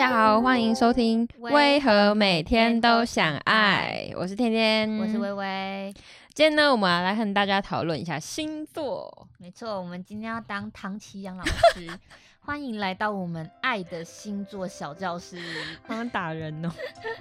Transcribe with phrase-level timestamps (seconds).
[0.00, 5.92] 家好，欢迎收听《为为何每天都想爱》，我是天天，我是微微。
[6.32, 9.28] 今天呢，我们来和大家讨论一下星座。
[9.36, 11.86] 没错，我们今天要当唐奇阳老师，
[12.40, 15.38] 欢迎来到我们爱的星座小教室。
[15.86, 16.70] 好像打人哦。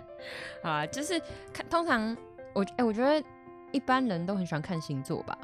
[0.64, 1.22] 好啊，就是
[1.52, 2.16] 看，通常
[2.54, 3.22] 我哎、我觉得
[3.74, 5.38] 一般人都很喜欢看星座吧。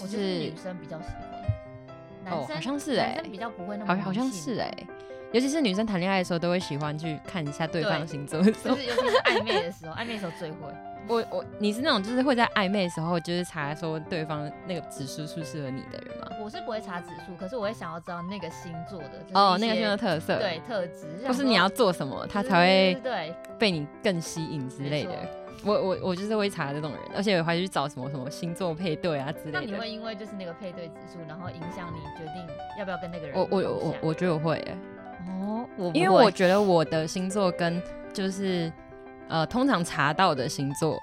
[0.00, 4.72] 我觉得女生比较喜欢，男哦生好像是哎男生比较不会那么好好像是哎、
[5.32, 8.74] 尤其是女生谈恋爱的时候，都会喜欢去看一下对方的星座的时候。
[8.74, 10.56] 就是尤其是暧昧的时候，暧昧的时候最会。
[11.08, 16.28] 我我你是那种就是会在暧昧的时候，就是查说对方那个指数是不是适合你的人吗？
[16.42, 25.12] 我是不会查指数，可是我会想要知道那个星座的就是哦，那个星座特色，，对特质，或是你要做什么，他才会对对被你更吸引之类的。
[25.64, 29.72] 我我我就是会查这种人，而且我还去找什么什么星座配对啊之类的那你。
[29.72, 32.46] 会因为就是那个配对指数，然后影响你决定
[32.78, 34.76] 要不要跟那个人我我我我觉得我会耶，
[35.48, 37.80] 哦，我因为我觉得我的星座跟
[38.12, 38.70] 就是
[39.28, 40.98] 呃通常查到的星座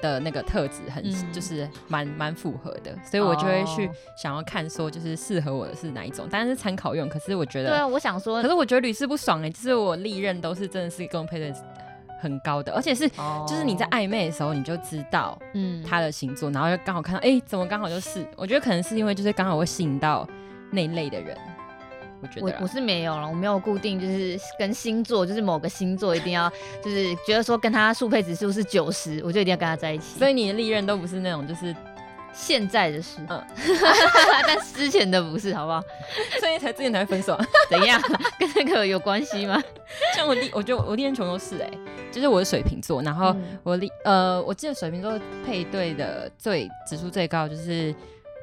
[0.00, 7.08] 的那个特质很、嗯就是蛮蛮符合的，所以我就会去哦想要看说就是适合我的是哪一种，当然是参考用。
[7.08, 11.52] 可是我觉得，对啊，我想说可，是我觉得屡试不爽哎，就是我历任都是真的是跟我配对
[12.20, 13.08] 很高的，而且是
[13.46, 18.26] 就是你在哦暧昧的时候你就知道嗯他的星座，然后就刚好看到，哎、怎么刚好就是？
[18.36, 20.26] 我觉得可能是因为就是刚好会吸引到
[20.70, 21.36] 那一类的人，
[22.22, 26.50] 我觉得我我是没有了，我没有固定就是跟星座，就是某个星座一定要
[26.84, 30.18] 就是觉得说跟他速配指数是九十，我就一定要跟他在一起。
[30.18, 31.74] 所以你的历任都不是那种就是，
[32.32, 33.42] 现在的是，嗯
[34.46, 35.82] 但之前的不是，好不好？
[36.38, 37.38] 所以才之前才会分手。
[37.68, 38.00] 怎样？
[38.38, 39.60] 跟那个有关系吗？
[40.14, 41.70] 像我历，我觉得我历任全都是哎、
[42.12, 47.94] 就是我是水瓶座，然后嗯我历呃，我记得水瓶座配对的最指数最高就是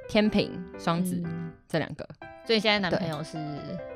[0.09, 2.07] 天平、双子、嗯这两个。
[2.47, 3.37] 所以现在男朋友是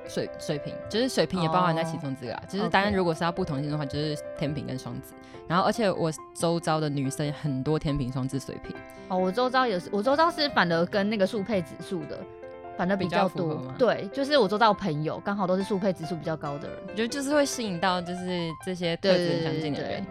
[0.08, 2.44] 水水瓶，就是水瓶也包含在其中之个啦。
[2.50, 5.14] 就是当然，如果是要不同性的话，就是天平跟双子。
[5.48, 8.76] 然后，而且我周遭的女生很多天平、双子、水瓶。
[9.08, 12.20] 哦，我周遭也是，我周遭是反而跟那个速配指数的。
[12.78, 20.04] 反而比较多对，就是我周遭朋友刚好都是速配指数比较高的人，我觉得就是会吸引到就是这些特质相近的人。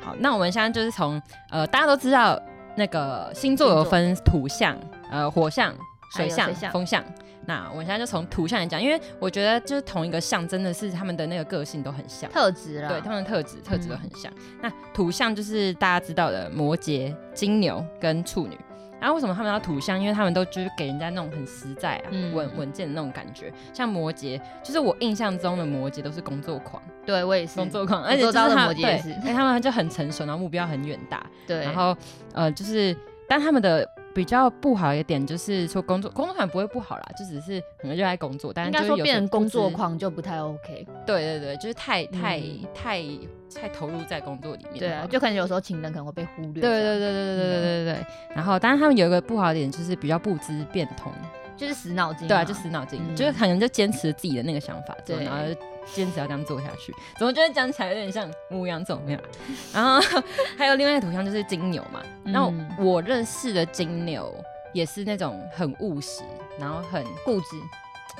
[0.00, 2.40] 好，那我们现在就是从呃，大家都知道
[2.76, 4.78] 那个星座有分土象、
[5.10, 5.74] 呃火象、
[6.14, 7.02] 水象风象。
[7.48, 12.30] 那我们现在就从土象来讲，因为我觉得就是同一个象真的是他们的那个个性都很像。
[12.32, 14.32] 特质了，对他们的特质特质都嗯很像。
[14.60, 18.58] 那土象就是大家知道的摩羯、金牛跟处女。
[18.98, 20.00] 然后为什么他们要土象？
[20.00, 23.52] 因为他们都就是给人家那种很实在啊、嗯稳稳健的那种感觉。
[23.72, 31.24] 像摩羯，就是我印象中的摩羯都是工作狂，对我也是工作狂，而且就是他对摩羯也是而且他们就很成熟，然后目标很远大。
[31.46, 31.94] 对，然后
[32.32, 32.96] 呃，就是
[33.28, 40.86] 但他们的比较不好一点就是说工作工作团不会不好啦，就只是很热爱工作，但是应该说变成工作狂就不太 OK。
[41.04, 43.02] 对对对，就是太太、嗯太
[43.54, 44.78] 太投入在工作里面。
[44.78, 46.62] 对啊，就可能有时候情人可能会被忽略。
[46.62, 48.06] 对对对对对对对对对。
[48.34, 51.12] 然后，当然他们有一个不好的点，就是比较不知变通。
[51.54, 52.28] 就是死脑筋嘛。
[52.28, 55.60] 对啊，就死脑筋，嗯就是可能就坚持自己的那个想法做，对然后就
[55.94, 56.94] 坚持要这样做下去。
[57.18, 59.24] 怎么觉得讲起来有点像牧羊座没有啦？
[59.74, 60.22] 然后
[60.56, 62.02] 还有另外一个图像就是金牛嘛。
[62.24, 64.34] 然后嗯我认识的金牛
[64.72, 66.22] 也是那种很务实，
[66.58, 67.46] 然后很固执。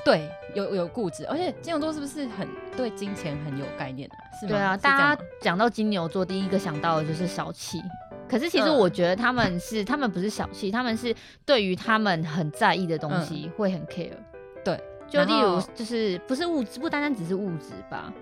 [0.05, 2.47] 对有有固执，而且金牛座是不是很
[2.77, 4.17] 对金钱很有概念啊？
[4.39, 4.53] 是吗？
[4.53, 7.83] 对啊，大家讲到金牛座，第一个想到的就是小气。
[8.29, 14.11] 可是其实嗯我觉得他们是，他们不是小气，他们是对于他们很在意的东西会很 care。
[14.13, 14.25] 嗯
[14.65, 18.13] 对，就例如就是不是物质，不单单只是物质吧，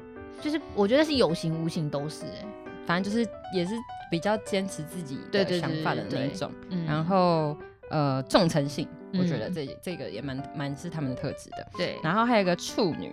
[0.40, 2.46] 就是我觉得是有形无形都是、欸。
[2.86, 3.72] 反正就是也是
[4.10, 6.52] 比较坚持自己的想法的那一种。
[6.68, 7.56] 嗯，然后
[7.90, 11.66] 呃，重诚信，我觉得嗯这这个也蛮蛮是他们的特质的。
[11.78, 13.10] 对，然后还有一个处女，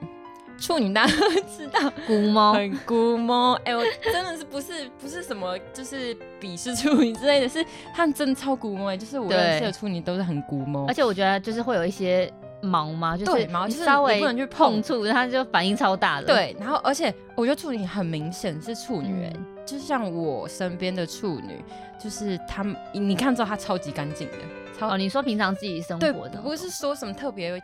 [0.58, 1.90] 处女大家都知道。
[2.06, 7.66] 估猫，很估摸，哎、我真的是不是不是什么就是鄙视处女之类的，是
[7.96, 12.30] 他们真的超估摸，哎，就是我认识的处女都是很估摸，而且我觉得就是会有一些
[12.62, 16.28] 毛吗，就是稍微不能去碰碰触，它就反应超大的。
[16.28, 19.46] 对，然后而且我觉得处女很明显是处女、哎、嗯。
[19.66, 21.64] 就像我身边的处女，
[21.98, 24.38] 就是他们，你看之后她超级干净的，
[24.78, 27.62] 超哦，你说平常自己生，活的，不是说什么特别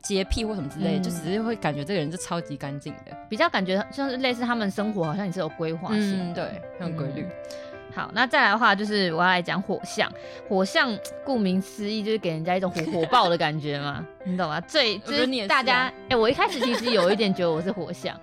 [0.00, 7.26] 洁癖或什么之类就只是会感觉这个人是超级干净的，比较感觉像是类似他们生活好像也是有规划性对，很有规律。
[7.98, 10.08] 好，那再来的话就是我要来讲火象，
[10.48, 14.60] 火象顾名思义就是给人家一种火 火爆的感觉嘛，你懂吗？
[14.60, 18.14] 最就是大家啊，哎、我一开始其实有一点觉得我是火象。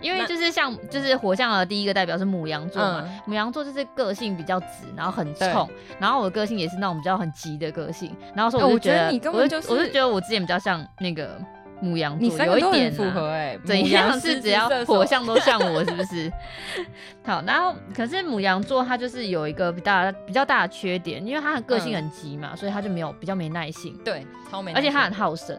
[0.00, 4.66] 因为就是像就是火象的第一个代表是母羊座嘛，嗯母羊座就是个性比较直，
[4.96, 5.68] 然后很冲，
[5.98, 11.38] 然后我的个性也是那种比较很急的个性，然后所以哎我觉得我就觉得，你根本就是我就我就觉得我之前比较像那个
[11.80, 16.30] 母羊座，有一点符啊合哎，怎母羊样是只要火象都 像我，是不是？
[17.24, 25.58] 好，然后可是母羊座它就是有一个比大比较大的缺点，因为它的个性嗯很急嘛，所以它就没有比较没耐性，对，超没耐而且心，它很好胜。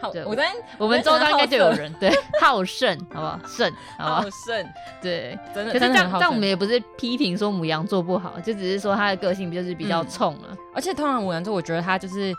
[0.00, 0.44] 好，对我在
[0.78, 2.08] 我们周遭应该就有人对
[2.40, 3.40] 好胜，好不好？
[3.48, 4.22] 胜，好不好好？
[4.46, 4.64] 胜，
[5.02, 5.36] 对。
[5.52, 5.72] 真的。
[5.72, 10.54] 可是这样，但我们也不是批评说母羊座不好，就只是说他的个性就是比较嗯冲啊。
[10.72, 12.32] 而且通常母羊座，我觉得他就是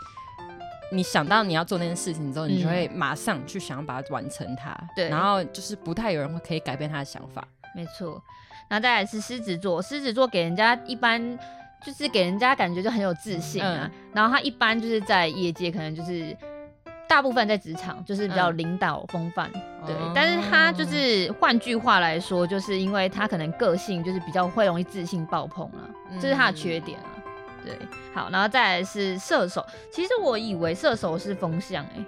[0.90, 4.70] 你想到你要做那件事情之后，你就会马上去想要把它完成它。
[4.72, 7.46] 嗯对然后就是不太有人会可以改变他的想法。
[7.74, 8.20] 没错，
[8.68, 11.38] 然后再来是狮子座，狮子座给人家一般
[11.84, 16.36] 就是给人家感觉就很有自信啊，嗯然后他一般就是在业界可能就是
[17.08, 19.50] 大部分在职场就是比较嗯领导风范，
[19.86, 25.86] 对，哦但是他就是换句话来说，就是因为他可能个性就是比较会容易自信爆棚啊，
[26.20, 27.19] 这是他的缺点啊。
[27.64, 27.78] 对，
[28.14, 29.64] 好，然后再来是射手。
[29.90, 32.04] 其实我以为射手是风象哎、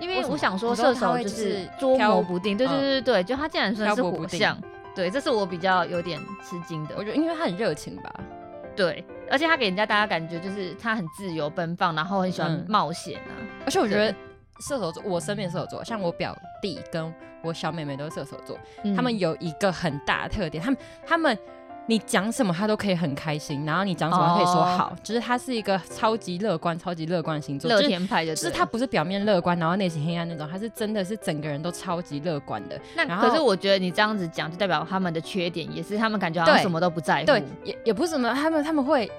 [0.00, 4.56] 因为我想说射手就是是捉摸不定，对对嗯对对对，就他竟然算是火象，
[4.94, 7.02] 对，这是我比较有点吃惊的我。
[7.02, 8.12] 觉得因为他很热情吧，
[8.76, 13.34] 对，而且他给人家大家感觉就是他很自由奔放，然后很喜欢嗯冒险啊。
[13.64, 14.14] 而且我觉得
[14.60, 17.12] 射手座，我身边射手座，像我表弟跟
[17.42, 21.38] 我小妹妹都是射手座，嗯他们有一个很大的特点，他们他们。
[21.88, 32.78] 你讲什么他都可以很开心，然后你讲什么他可以说哦好，就是他是一个超级乐观、超级乐观的星座，乐天派的，就是他不是表面乐观，然后内心黑暗那种，他是真的是整个人都超级乐观的。
[32.94, 37.26] 那然后可是我觉得你这样子讲，就代表他们的缺点也是他们感觉好像什么都不在乎。
[37.26, 39.10] 对，也也不是什么，他们他们会。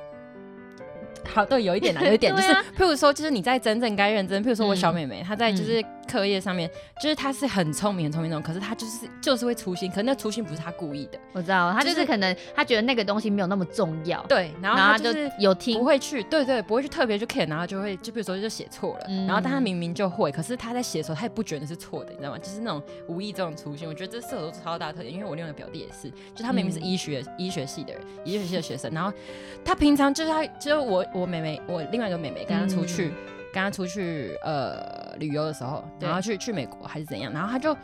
[1.33, 6.69] 好，对，有一点啦，有一点， 就是譬如说，就是你在真正该认真，譬如说我小嗯妹妹，她在就是课业上面，
[7.01, 19.27] 就是她是很聪明、很聪明那种，可是她就是就是会粗心，可是那粗心不是她故意的，我知道，她就就是是可能她觉得那个东西没有那么重要，对，然后她就是有听不会去，对对，不会去特别去 care，然后就会就比如说就写错了，嗯。
[19.27, 22.37] 然后但她明明就会，可是她在写的时候她也不觉得是错的，你知道吗？
[22.39, 26.83] 就是那种无意这种粗心，我觉得这射手座超大特点，因为我另外一个表弟也是，就他明明是嗯。
[26.83, 29.13] 医学、医学系的人，医学系的学生，然后
[29.63, 33.09] 他平常就是他就是我我妹妹我另外一个妹妹跟她出去。
[33.09, 33.13] 嗯
[33.51, 37.75] 跟她出去呃旅游的时候，然后去去美国还是怎样，然后她就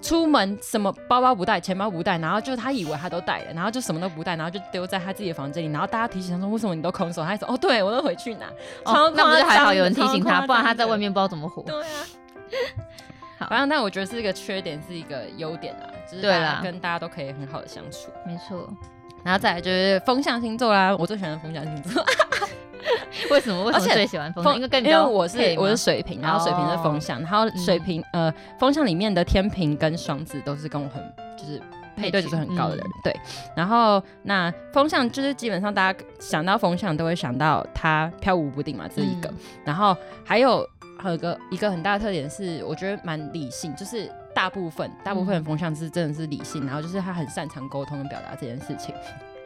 [0.00, 8.46] 出门什么包包不带，钱包不带，然后就她以为她都带了，然后就什么都不带，然后就丢在她自己的房间里，然后大家提醒她说为什么你都空手，她还说哦对我都回去拿，
[8.84, 11.60] 超哦， 那不是还好有人提醒他，超夸张的不然她在外面不知道怎么活。
[11.66, 12.06] 对啊。
[13.40, 18.12] 好反正但我觉得是一个缺点，是一个优点啊，就是对啦跟大家都可以很好的相处。
[18.24, 18.72] 没错，
[19.28, 22.02] 然后再来就是风象星座啦，我最喜欢的风象星座。
[23.30, 23.62] 为什么？
[23.64, 24.42] 为什么最喜欢风？
[24.42, 31.02] 风因为跟因为我是我是水瓶，然后水瓶是风象，然后水瓶、呃风象里面的天平跟双子都是跟我很
[31.36, 31.60] 就是
[31.94, 33.14] 配对就是很高的人，对。
[33.54, 39.28] 然后那风象就是基本上大家想到风象都会想到它飘忽不定嘛，这一个。
[39.28, 39.36] 嗯
[39.66, 39.94] 然后
[40.24, 40.66] 还有
[40.98, 48.94] 还有一个一个很大的特点是，我觉得蛮理性，就是大部分大部分的风向是真的是理性，然后就是他很擅长沟通跟表达这件事情。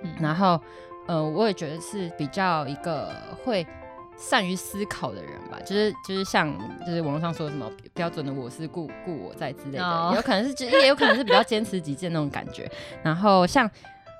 [0.02, 0.60] 嗯然后，
[1.06, 3.10] 呃，我也觉得是比较一个
[3.44, 3.66] 会
[4.16, 6.52] 善于思考的人吧，就是就是像
[6.84, 12.70] 就是网络上说的什么标准的我是故故我在之类的，哦有可能是就也有可能是比较坚持己见那种感觉。
[13.02, 13.70] 然后像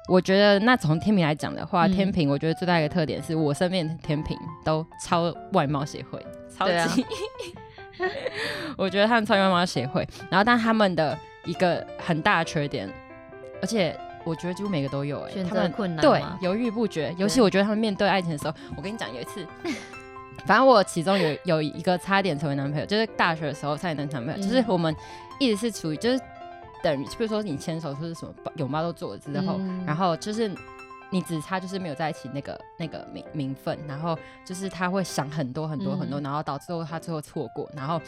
[0.09, 6.25] 我觉得那从天平来讲的话，嗯天平我觉得最大一个特点是我身边的天平都超外貌协会，
[6.57, 7.05] 超级。
[8.77, 12.89] 我觉得他们超外貌协会，然后但他们的一个很大的缺点，
[13.61, 17.15] 而且我觉得几乎每个都有、哎，选他们择困难对，犹豫不决。
[17.19, 19.47] 尤其我觉得他们面对爱情的时候，我跟你讲，有一次，
[20.47, 24.95] 反正我其中有有一个差点成为男朋友，就是大学的时候差点当男朋友，嗯就是我们
[25.39, 26.21] 一直是处于就是
[26.83, 30.51] 等于，比如说你牵手或者什么拥抱都做了之后，嗯然后就是。
[31.13, 36.23] 你只差就是没有在一起那个那个名名分，然后就是他会想很多很多很多，嗯。
[36.23, 38.01] 然后导致他最后错过，然后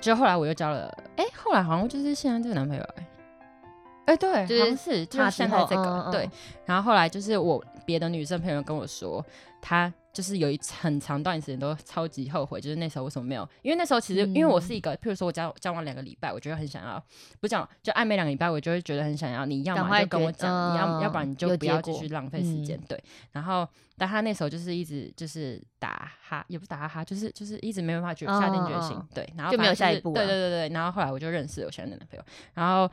[0.00, 3.06] 就后来我又交了，哎、后来好像就是现在这个男朋友、哎，
[4.06, 6.28] 哎、对，就是好像是就是现在这个，对，
[6.64, 9.24] 然后后来就是我别的女生朋友跟我说，
[9.60, 13.48] 她就是有一很长段时间都超级后悔，就是那时候为什么没有？
[13.62, 17.02] 因为那时候其实、嗯因为我是一个，譬如说我交交往两个礼拜，我觉得很想要，
[17.40, 23.04] 不讲就暧昧两个礼拜，我就会觉得很想要，你要么就跟我讲，你要嗯要不然你就不要继续浪费时间，嗯对。
[23.32, 29.28] 然后但他那时候就是一直就是打哈，也不是打哈哈，就是就是一直没办法决下定决心，对。
[29.36, 30.74] 然后就没有下一步啊对对对对。
[30.74, 32.24] 然后后来我就认识我现在的男朋友，
[32.54, 32.90] 然后。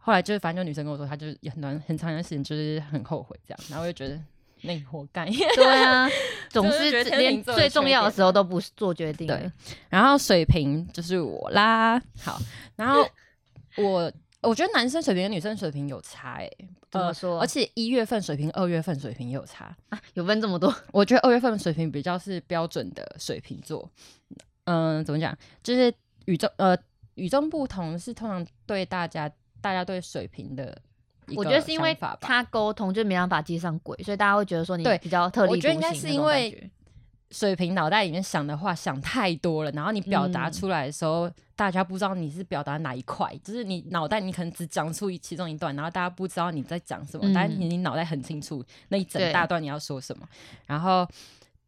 [0.00, 4.18] 后来就是，反正就女生跟我说，她就很短很长一段时间就是很后悔这样，然后我就觉得
[4.62, 5.24] 那你活该。
[5.54, 6.08] 对啊，
[6.48, 9.26] 总就是连最重要的时候都不是做决定。
[9.26, 9.50] 对
[9.88, 12.38] 然后水瓶就是我啦，好，
[12.76, 13.06] 然后
[13.76, 16.50] 我我觉得男生水瓶跟女生水瓶有差哎、
[16.90, 19.76] 怎么说而且一月份水平、二月份水平也有差。
[19.88, 23.90] 啊，有分这么多，我觉得二月份的水平比较是标准的水瓶座，
[24.64, 25.36] 嗯，怎么讲？
[25.62, 25.92] 就是
[26.26, 26.76] 与众呃
[27.14, 30.76] 与众不同是通常对大家大家对水瓶的
[31.36, 36.70] 我觉得是因为他沟通就没办法接上轨，所以大家会觉得说你对比较特立独行我觉得应该是因为
[37.30, 40.52] 水瓶脑袋里面想的话想太多了，然后你表达嗯。
[40.52, 50.26] 出来的时候，大家不知道你是表达哪一块，就是你脑袋你可能只讲出一其中一段，然后大家不知道你在讲什么，嗯但是你脑袋很清楚那一整大段你要说什么，
[50.66, 51.06] 然后。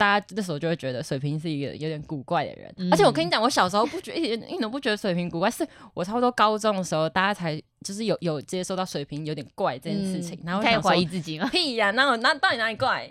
[0.01, 5.63] 大家那时候就会觉得水瓶是一个有点古怪的人，嗯而且我跟你讲，我小时候不觉一点一点都不觉得水瓶古怪，是
[5.93, 11.49] 我差不多高中的时候，大家才就是有有接收到水瓶有点怪这件事情，嗯然后开始怀疑自己嘛。
[11.49, 13.11] 屁呀、啊，那那到底哪里怪？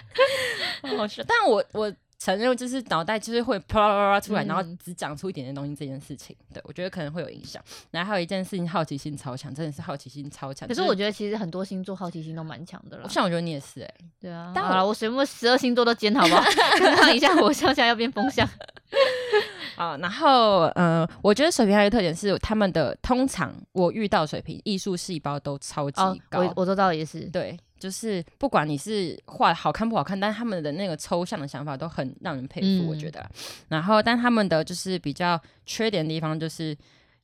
[0.96, 7.62] 好笑，但我我承认，就是脑袋就是会啪啦啪啦出来，然后嗯只讲出一点点东西这件事情，对我觉得可能会有影响。
[7.90, 10.68] 然后还有一件事情，好奇心超强，真的是好奇心超强。
[10.68, 13.08] 可是我觉得其实很多星座好奇心都蛮强的啦。
[13.08, 16.42] 像我觉得你也是哎、对啊，但好了，我全部十二星座都兼好不好？
[16.76, 18.48] 看看一下我向下要变风向。
[19.76, 26.40] 啊、然后呃，我觉得水瓶还有一个特点是，他们的通常我遇到水瓶艺术细胞都超级哦，高。
[26.40, 27.20] 我我做到也是。
[27.30, 33.30] 对，就是不管你是画好看不好看，但他们的那个抽象的想法都很让人佩服，我嗯觉得。
[33.68, 36.76] 然后，但他们的就是比较缺点的地方，就是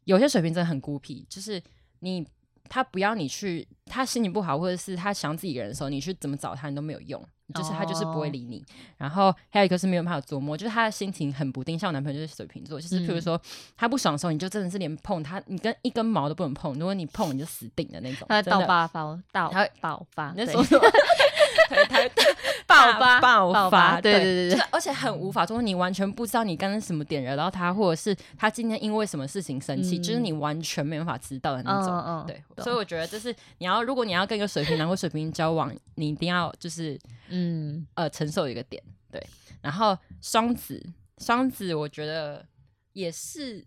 [0.05, 1.61] 有些水平真的很孤僻，就是
[2.01, 2.27] 你
[2.69, 7.23] 他不要你去，他心情不好或者是他想自己一个人的时候，你去怎么找他你都没有用。
[7.53, 8.65] 就是他就是不会哦理你，
[8.97, 11.79] 然后还有一个是没有办法琢磨，就是他的心情很不定。
[11.79, 13.41] 像我男朋友就是水瓶座，就是譬如嗯说
[13.77, 18.27] 他不爽的时候，你就真的是连碰他，你跟一根毛都不能碰，如果你碰你就死定的那种。
[18.29, 18.89] 他会爆发，
[19.33, 20.85] 到他会爆发，对你在说什么？
[21.69, 22.25] 他，他
[22.85, 32.27] 会爆发爆爆发对对对对就是而且很无法，就是你完全不知道你刚刚什么点惹到他，或者是他今天因为什么事情生气，嗯就是你完全没办法知道的那种。
[32.27, 36.99] 对，所以我觉得就是你要，如果你要跟一个水瓶男或水瓶交往，你一定要就是
[37.29, 38.83] 嗯呃承受一个点。
[39.11, 39.25] 对，
[39.61, 40.85] 然后双子，
[41.19, 42.45] 双子我觉得
[42.93, 43.65] 也是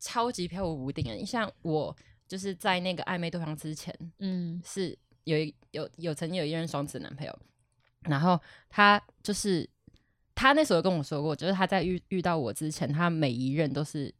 [0.00, 1.24] 超级飘忽不定的。
[1.24, 1.94] 像我
[2.26, 7.38] 就是在那个暧昧对象之前，嗯是有一有有曾经有一任双子男朋友，
[8.02, 9.68] 然后他就是
[10.34, 14.14] 他那时候跟我说过，就是他在遇遇到我之前，他每一任都是。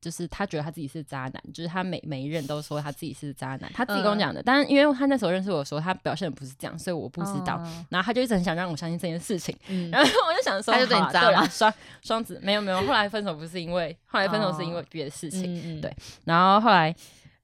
[0.00, 4.42] 就是他觉得他自己是渣男，就是他每每一任都说他自己是渣男，他自己跟我讲的。
[4.42, 7.54] 但是因为他那时候认识我的时候，他表现不是这样，所以我不知道。
[7.54, 15.80] 哦然后他就一直很想让我相信这件事情，嗯然后我就想说，他就对你好啊对啦渣了双双子没有没有，后来分手不是因为，后来分手是因为哦别的事情。
[15.80, 16.92] 对然后后来，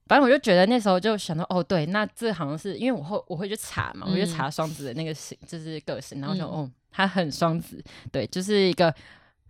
[0.09, 8.95] 反正我就觉得那时候就想到，哦，对，那这好像是因为我会我会去查嘛，我就嗯查双子的那个性，就是个性，然后就、嗯哦，他很双子，对，就是一个呃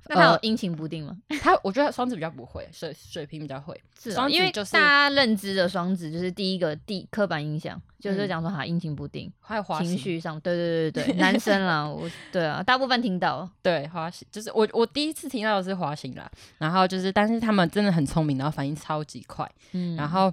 [0.10, 1.16] 那他有阴晴不定吗？
[1.42, 20.30] 他，我觉得双子比较不会，水水瓶比较会，是哦因为就是大家认知的双子就是第一个第刻板印象，就是嗯讲说他阴晴不定，还有花心，情绪上，对对对对对，男生啦，我对啊，大部分听到， 对花心，就是我我第一次听到的是花心啦，然后就是，但是他们真的很聪明，然后反应超级快，嗯，然后。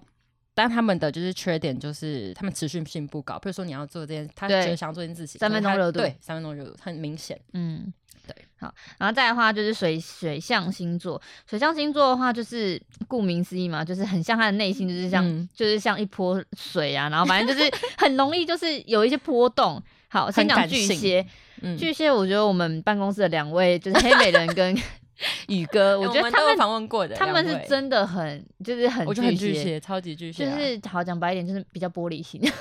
[0.57, 3.39] 但他们的就是缺点，就是他们持续性不高。
[3.39, 7.39] 比如说你要做这件，他对觉得想做这件事情，三分钟热度对，三分钟热度很明显。
[7.53, 7.93] 嗯，
[8.27, 19.83] 对，好，然后再的话就是水水象星座，水象星座的话就是顾名思义嘛，就是很像他的内心就是像、嗯就是像一泼水啊，然后反正就是 很容易就是有一些波动。
[20.09, 21.27] 好，先讲巨蟹，
[21.61, 24.75] 嗯，巨蟹我觉得我们办公室的两位就是黑美人跟
[25.49, 32.41] 宇哥，我觉得他们访问过的，他们，是真的很就是很我觉得很巨巨蟹，超级巨蟹就啊，是好讲白一点，就是比较玻璃心。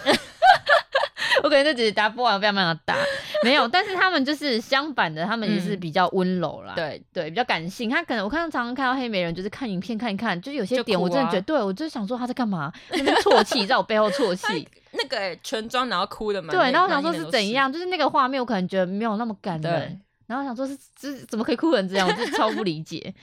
[1.43, 2.95] 我可能就只是打波完非常非常大，
[3.43, 5.79] 没有，但是他们就是相反的，他们也是嗯。
[5.79, 7.87] 比较温柔啦，对，对，比较感性。
[7.87, 23.13] 他可能我看到常常看到黑美人，就是看影片看一看，就是有些点我真的觉得，对我就是想说他在干嘛，那边啜泣， 在我背后啜泣，那个欸全妆然后哭的嘛，对，然后我想说是怎样，就是那个画面我可能觉得没有那么感人，然后想说是这怎么可以哭成这样，我就超不理解。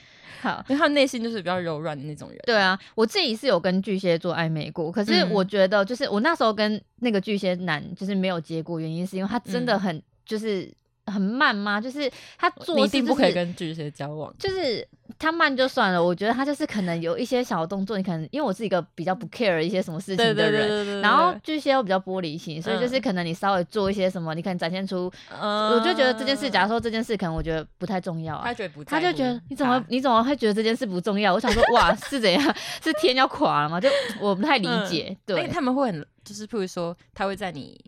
[0.41, 5.43] 好，因为他内心就是比较柔软的那种人，对啊，我自己是有跟巨蟹座暧昧过，可是嗯我。
[5.53, 9.79] 觉得就是我那时候跟那个巨蟹男就是没有结果，原因是因为他真的嗯。
[9.79, 10.73] 很、就是
[11.05, 14.87] 很慢吗，就是他做你一定不可以跟巨蟹交往，就是
[15.19, 20.35] 他慢就算了，我觉得他就是可能有一些小动作，你可能因为我是一个比较不 care 一些什么事情的人。
[20.35, 31.33] 对对对对，然后巨蟹又比较玻璃心，所以就是嗯可能你稍微做一些什么，你可能展现出，嗯我就觉得这件事，假如说这件事可能我觉得不太重要啊他，觉得不，他就觉得你怎么你怎么会觉得这件事不重要？
[31.33, 32.55] 我想说 哇是怎样？
[32.81, 33.79] 是天要垮了吗？
[33.79, 35.07] 就我不太理解。
[35.09, 37.79] 嗯对哎，他们会很就是，譬如说他会在你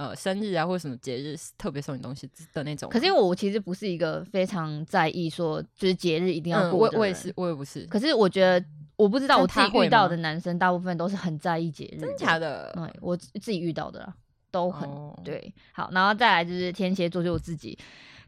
[0.00, 8.64] 呃生日啊或者什么节日特别送你东西的那种，可是因为我其实不是一个非常在意说就是节日一定要嗯，过我我也是，我也不是，可是我觉得
[8.96, 12.38] 我不知道我自己遇到的男生大部分都是很在意节日，真假？
[12.38, 14.14] 的，对，我自自己遇到的啦，
[14.50, 15.52] 都很、哦，对。
[15.72, 17.78] 好，然后再来就是天蝎座，就我自己。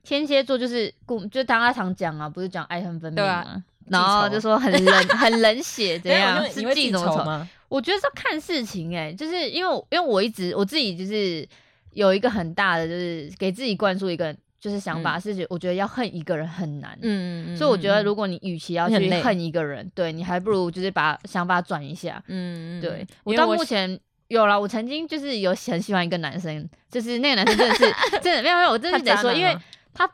[0.03, 3.63] 天蝎座就是顾，就大家常讲啊，不是讲爱恨分明吗？
[3.89, 6.45] 然后就说很冷 很冷血 怎样？
[6.51, 7.49] 是记仇吗？
[7.69, 11.49] 我觉得是看事情哎，就是因为因为我一直我自己就是
[11.93, 27.85] 有一个很大的就是给自己灌输一个就是想法，是我觉得要恨一个人很难，嗯嗯嗯，所以我觉得如果你与其要去恨一个人，对你还不如就是把想法转一下，嗯嗯，对我到目前有了，我曾经就是有很喜欢一个男生，就是那个男生真的是
[28.23, 29.57] 真的没有没有，我真的得说，因为
[29.93, 30.09] 他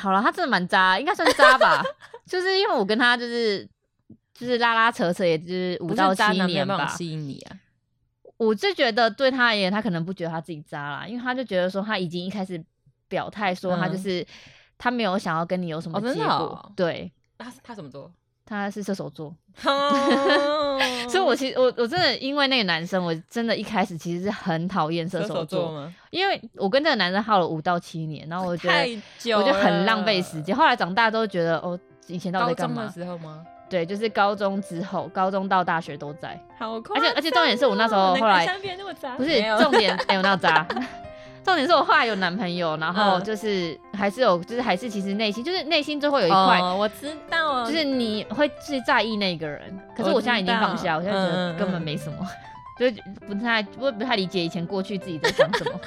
[0.00, 1.82] 好了，他真的蛮渣，应该算渣吧。
[2.24, 3.66] 就是因为我跟他就是
[4.34, 6.86] 就是拉拉扯扯，也就是五到七年吧。
[6.86, 7.56] 吸引你啊！
[8.38, 12.58] 我就觉得对他而言，他可能不觉得他自己渣啦，因为他就觉得说他已经一开始
[13.06, 14.26] 表态说他就是
[14.78, 16.72] 他没有想要跟你有什么结果。
[16.74, 18.10] 对，他他什么座？
[18.46, 19.34] 他是射手座，
[21.10, 30.56] 所以我其实我我真的因为那个男生，我真的一开始其实是很讨厌射手座，因为我跟这个男生耗了五到七年，然后我觉得我就很浪费时间。
[30.56, 31.78] 后来长大都觉得哦。
[32.10, 32.90] 以前到底干嘛？
[32.90, 33.44] 时候吗？
[33.68, 36.38] 对，就是高中之后，高中到大学都在。
[36.58, 37.00] 好快！
[37.00, 38.46] 而且而且重点是我那时候后来
[39.16, 40.66] 不是重点，没有那么渣。
[41.44, 49.62] 重点是我后来有男朋友，然后就是还是有，就是还是其实内心就是内心最后有一块，我知道，就是你会最在意那个人。
[49.96, 52.18] 可是我现在已经放下，我现在觉得根本没什么，
[52.78, 52.86] 就
[53.26, 55.80] 不太不不太理解以前过去自己在想什么。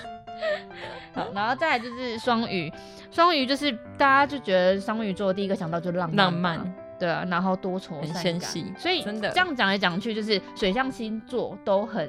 [1.13, 2.71] 好，然后再来就是双鱼，
[3.11, 12.07] 双鱼就是大家就觉得双鱼座第一个想到就浪漫，浪漫，对啊，然后多愁善感，所以真的这样讲来讲去，就是水象星座都很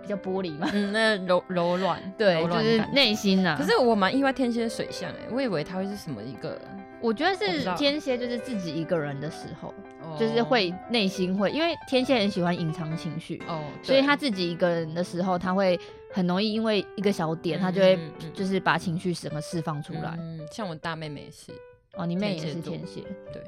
[0.00, 3.56] 比较玻璃嘛，嗯，那柔柔软， 对，就是内心啊。
[3.58, 6.56] 可是我蛮意外天蝎水象哎，我以为他会是什么一个，
[7.00, 9.74] 我觉得是天蝎，就是自己一个人的时候，
[10.16, 15.78] 就是会内心会，因为天蝎很喜欢隐藏情绪哦，所以他自己一个人的时候，他会。
[16.12, 17.98] 很容易因为一个小点，他就会
[18.32, 20.16] 就是把情绪什么释放出来。
[20.18, 21.52] 嗯，像我大妹妹也是。
[21.94, 23.02] 哦，你妹也是天蝎。
[23.34, 23.42] 对。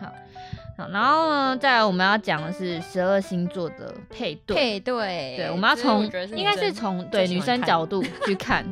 [0.00, 0.12] 好，
[0.76, 4.56] 好，然后呢，再来我们要讲的是十二星座的配对。
[4.56, 5.34] 配对。
[5.36, 6.04] 对，我们要从
[6.34, 8.64] 应该是从对女生角度去看。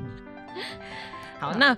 [1.41, 1.77] 好，那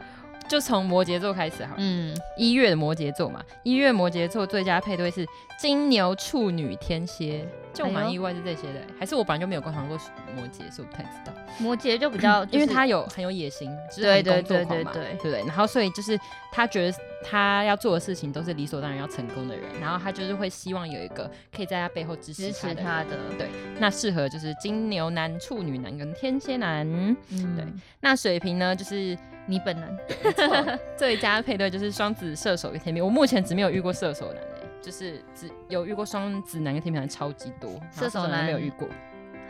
[0.49, 1.75] 就从摩羯座开始好。
[1.79, 5.27] 嗯，一月的摩羯座嘛，一月摩羯座最佳配对是
[5.59, 7.47] 金牛、处女、天蝎。
[7.77, 9.99] 就蛮意外是这些的，还是我本来就没有观察过
[10.35, 11.33] 摩羯，所以我不太知道。
[11.59, 14.85] 摩羯就比较，因为他有很有野心，对对对对对
[15.21, 15.41] 对对。
[15.41, 16.19] 然后所以就是
[16.51, 23.19] 他觉得他要做的事情都是理所当然要成功的人，然后他就是会希望有一个可以在他背后支持他的。
[23.37, 23.47] 对，
[23.79, 26.89] 那适合就是金牛男、处女男跟天蝎男。
[26.91, 27.15] 嗯，
[27.57, 27.67] 对。
[28.01, 29.15] 那水瓶呢，就是
[29.47, 30.79] 你本人。
[30.97, 33.05] 最佳配对就是双子、射手跟天平。
[33.05, 34.43] 我目前只没有遇过射手男。
[34.83, 38.87] 就是只有遇过双子男跟天平男超级多，射手男没有遇过，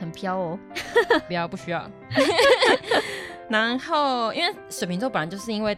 [0.00, 0.58] 很飘哦，
[1.26, 1.90] 不要不需要。
[3.50, 5.76] 然后因为水瓶座本来就是因为。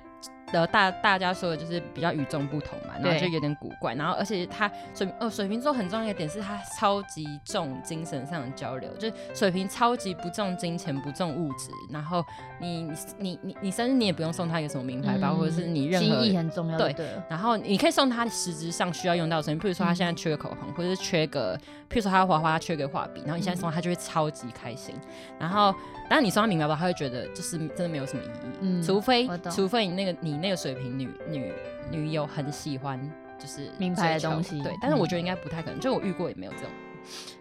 [0.52, 12.24] 的大大家说的就是比较与众不同嘛，然后就有点古怪，然后而且他水呃水瓶座很重要一点是他超级重精神上的交流，就是水瓶超级不重金钱不重物质，然后
[12.60, 16.94] 你你你你生日你也不用送他一个什么名牌包，或者是你任何心意很重要对，
[17.28, 21.56] 然后你可以送他实质上需要用到的东西，譬如说他现在缺个口红，或者是缺个
[21.90, 24.94] 譬如说他要画画他缺个画笔，然后你现在送他就会超级开心，
[25.38, 25.74] 然后。
[26.08, 28.58] 但是你说他明白吧，他会觉得就是真的没有什么意义。
[28.60, 31.52] 嗯，除非除非你那个你那个水瓶女女
[31.90, 32.98] 女友很喜欢
[33.38, 34.72] 就是名牌的东西，对。
[34.80, 36.68] 但是我觉得应该不太可能，就我遇过也没有这种。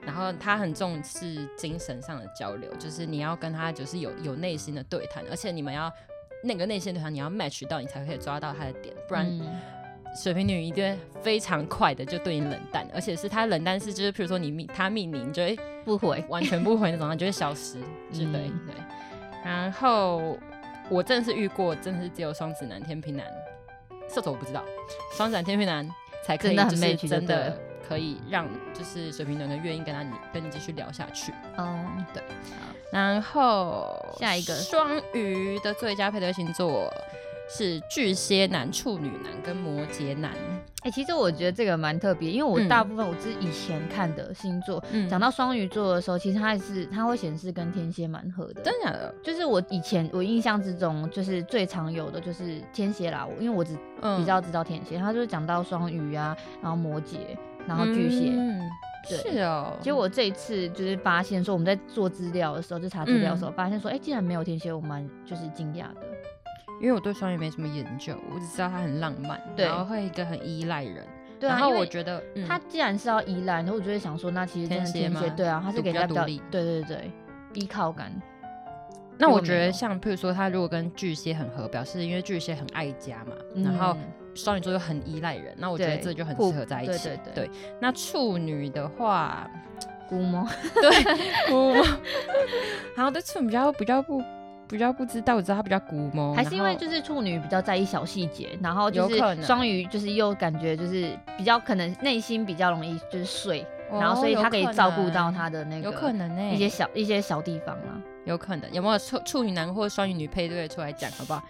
[0.06, 5.92] 然后他很重视精神上的交流，就是你要跟他就是有有内心的对谈，而且你们要
[6.44, 9.28] 那个内心对谈，你要 match 到，你才可以抓到他的点，不然。
[10.18, 17.80] 水瓶女一定非常快的就对你冷淡，而且是她冷淡是就是，比如说你密她密你，你就会不回，完全不回那种，就会消失，
[18.12, 18.76] 对对。
[19.46, 20.36] 然后
[20.90, 23.26] 我真的是遇过，真的是只有双子男、天平男、
[24.10, 24.66] 射手我不知道，
[25.16, 25.88] 双子男、天平男
[26.26, 27.56] 才可以，就是真的
[27.88, 31.32] 可以让就是水瓶男的愿意跟他你跟你继续聊下去。
[31.58, 32.24] 嗯，对。
[32.92, 36.92] 然后下一个双鱼的最佳配对星座。
[37.50, 40.32] 是巨蟹男、处女男跟摩羯男。
[40.84, 48.62] 哎，其实我觉得这个蛮特别，因为我大部分我是以前看的星座，讲到双鱼座的时候，其实它是它会显示跟天蝎蛮合的。
[48.62, 48.92] 真的？
[48.92, 49.16] 的？
[49.24, 53.76] 就是我以前我印象之中，就是最常有的就是天蝎啦，因为我只
[54.18, 57.18] 比较知道天蝎，他就是讲到双鱼啊，然后摩羯，
[57.68, 58.32] 然后巨蟹。
[58.38, 58.62] 嗯，
[59.10, 59.18] 对。
[59.34, 59.76] 是哦。
[59.82, 66.02] 结果我这一次就是发现说，我们在做资料的时候，就查资料的时候，发现说，哎，竟然没有天蝎，我蛮就是惊讶的。
[66.80, 71.06] 因为我对双鱼没什么研究，我只知道他很浪漫，然后会一个很依赖人。
[71.40, 77.12] 对啊，然后我觉得他既然是要依赖，然后我就会想说，那其实天蝎，对啊，他是比较，对对对，
[77.54, 78.12] 依靠感。
[79.20, 83.96] 那我觉得像譬如说，他如果跟巨蟹很合，表示因为巨蟹很爱家嘛，然后
[84.36, 87.10] 双鱼座又很依赖人，那我觉得这就很适合在一起。
[87.10, 87.52] 对对对。
[87.80, 89.50] 那处女的话，
[90.08, 91.04] 估摸，对
[91.50, 91.86] 估摸，
[92.96, 94.24] 然后对处女比较比较不。
[94.70, 107.96] 比较不知道，我知道他比较古毛，还是因为就是处女比较在意小细节，然后就是双鱼就是又感觉就是比较可能内心比较容易就是碎，然后所以他可以照顾到他的那个有可能呢一些小一些小地方啊，
[108.26, 111.42] 有可能有没有处处女男或双鱼女配对出来讲好不好？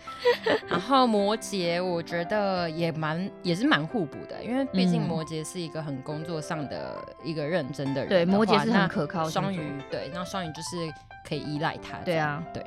[0.67, 10.91] 然后摩羯我觉得也蛮也是蛮互补的，因为毕竟摩羯是一个很工作上的一个认真的人，对摩羯是很可靠，双鱼对，然后双鱼就是。
[11.28, 12.65] 可以依赖他，对啊，对。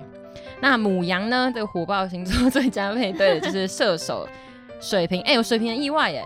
[0.61, 1.51] 那母羊呢？
[1.51, 4.29] 的火爆星座 最佳配对的就是射手、
[4.79, 5.23] 水瓶。
[5.23, 6.23] 哎，有水瓶的意外耶！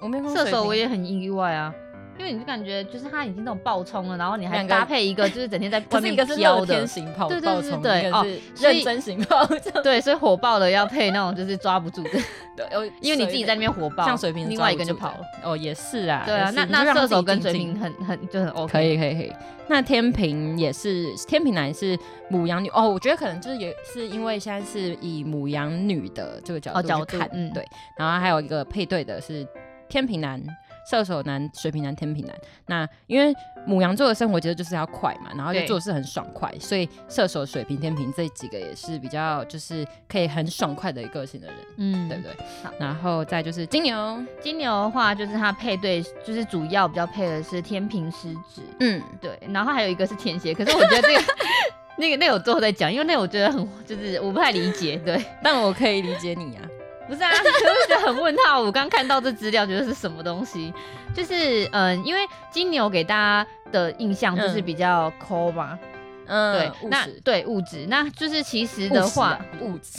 [0.00, 1.74] 我没射手，我也很意外啊。
[2.18, 6.86] 因为你就感觉就是他已经那种爆冲了，然后你还搭配一个就是整天在 外面飘的，
[7.28, 8.26] 对对对对哦，
[8.60, 12.10] 认真型爆冲，对，所以火爆的要配那种就是抓不住的，
[12.56, 19.32] 对，因为你自己在那边火爆，像水瓶，另外一个就跑了，哦，也是啊，对啊，那那射手跟水瓶很很就很 OK，可以可以可以。
[19.66, 21.98] 那天平也是天平男是
[22.28, 29.46] 母羊女哦，我觉得可能就是也是因为现在是以母羊女的这个角度去看，嗯，对，然后还有一个配对的是
[29.88, 30.40] 天平男。
[30.90, 32.34] 射手男、水瓶男、天平男，
[32.66, 33.34] 那因为
[33.66, 42.36] 母羊座的生活节奏就是要快嘛，然后就做事很爽快，所以射手、水瓶、天平这几个也是比较就是可以很爽快的一个性的人，嗯，对不对？
[42.62, 51.22] 好，然后再就是金牛，金牛的话就是他配对就是主要比较配的是天平、狮子，嗯，对，然后还有一个是天蝎，可是我觉得这个
[51.96, 56.62] 那个那个我最后再讲，因为那个我觉得很就是我不太理解，对， 但我可以理解你啊。
[57.08, 58.60] 不是啊， 我觉得很问号。
[58.60, 60.72] 我刚看到这资料，觉得是什么东西？
[61.14, 65.78] 就是嗯，因为金牛给大家的印象就是比较抠嘛，
[66.26, 69.98] 嗯，对，那对物质，那就是其实的话，物质。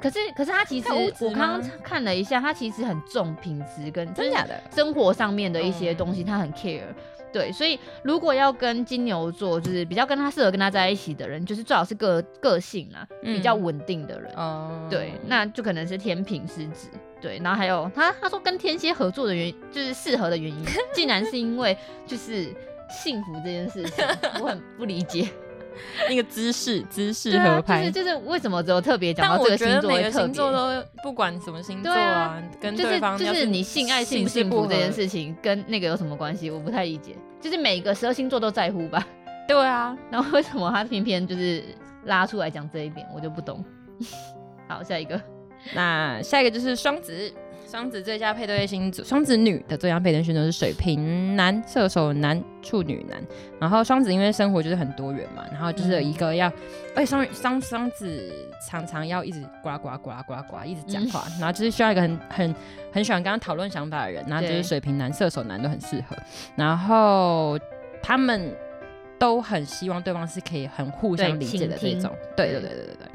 [0.00, 0.88] 可是可是他其实
[1.20, 6.86] 我刚刚看了一下，他其实很重品质跟真假的生活上面的一些东西，他很 care。
[7.32, 14.32] 对，所以如果要跟金牛座，就是比较跟他适合跟他在一起的人，就是最好是个个性啊，比较稳定的人。
[14.34, 16.88] 哦，对，那就可能是天平狮子。
[17.20, 20.64] 对，然后还有他他说跟天蝎合作的原因，就是适合的原因，
[20.94, 22.54] 竟然是因为就是
[22.88, 24.04] 幸福这件事情，
[24.40, 25.28] 我很不理解。
[26.08, 29.90] 那个姿势，姿势合拍，就是就是为什么只有特别讲到这个星座？
[29.90, 36.50] 每个星座都不管什么星座啊，跟对方就是你性爱幸不幸福这件事情跟那个有什么关系？
[36.50, 37.16] 我不太理解。
[37.40, 39.06] 就是每个十二星座都在乎吧？
[39.48, 41.64] 对啊，然后为什么他偏偏就是
[42.04, 43.64] 拉出来讲这一点，我就不懂。
[44.68, 45.20] 好，下一个，
[45.74, 47.32] 那下一个就是双子。
[47.70, 53.22] 双子最佳配对星座，双子女的最佳配对星座是水瓶男、射手男、处女男。
[53.60, 56.48] 然后双子因为生活就是很多元嘛，然后就是一个要，
[56.96, 58.28] 而且双双双子
[58.68, 62.54] 常常要一直呱呱呱呱呱一直讲话，然后就是需要一个很很
[62.90, 66.16] 很喜欢跟他讨论想法的人，然后就是水瓶男、射手男都很适合。
[66.56, 67.56] 然后
[68.02, 68.52] 他们
[69.16, 72.10] 都很希望对方是可以很互相理解的这种。
[72.36, 73.08] 对对对对对对。